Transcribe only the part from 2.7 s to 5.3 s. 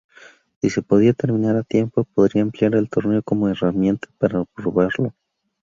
el torneo como herramienta para probarlo.